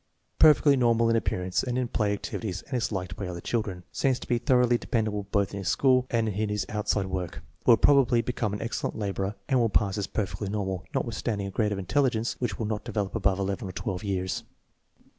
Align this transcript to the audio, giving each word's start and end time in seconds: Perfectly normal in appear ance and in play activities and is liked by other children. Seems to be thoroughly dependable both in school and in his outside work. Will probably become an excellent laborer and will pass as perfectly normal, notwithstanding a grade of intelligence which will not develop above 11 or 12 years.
Perfectly 0.39 0.75
normal 0.75 1.11
in 1.11 1.15
appear 1.15 1.43
ance 1.43 1.61
and 1.61 1.77
in 1.77 1.87
play 1.87 2.11
activities 2.11 2.63
and 2.63 2.73
is 2.75 2.91
liked 2.91 3.15
by 3.15 3.27
other 3.27 3.39
children. 3.39 3.83
Seems 3.91 4.17
to 4.17 4.27
be 4.27 4.39
thoroughly 4.39 4.75
dependable 4.79 5.27
both 5.29 5.53
in 5.53 5.63
school 5.63 6.07
and 6.09 6.27
in 6.27 6.49
his 6.49 6.65
outside 6.69 7.05
work. 7.05 7.43
Will 7.67 7.77
probably 7.77 8.23
become 8.23 8.51
an 8.53 8.63
excellent 8.63 8.97
laborer 8.97 9.35
and 9.47 9.59
will 9.59 9.69
pass 9.69 9.99
as 9.99 10.07
perfectly 10.07 10.49
normal, 10.49 10.85
notwithstanding 10.95 11.45
a 11.45 11.51
grade 11.51 11.71
of 11.71 11.77
intelligence 11.77 12.35
which 12.39 12.57
will 12.57 12.65
not 12.65 12.83
develop 12.83 13.13
above 13.13 13.37
11 13.37 13.67
or 13.69 13.73
12 13.73 14.03
years. 14.03 14.43